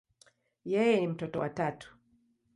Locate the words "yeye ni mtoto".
0.71-1.39